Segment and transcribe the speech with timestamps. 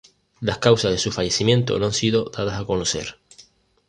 [0.39, 3.19] Las causas de su fallecimiento no han sido dadas a conocer.